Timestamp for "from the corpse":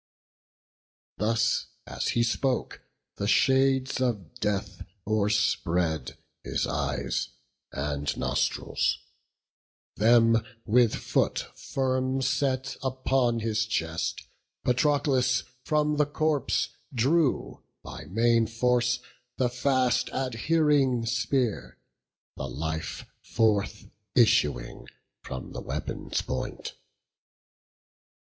15.65-16.69